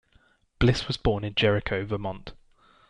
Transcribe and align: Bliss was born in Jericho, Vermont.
Bliss 0.57 0.87
was 0.87 0.97
born 0.97 1.23
in 1.23 1.35
Jericho, 1.35 1.85
Vermont. 1.85 2.33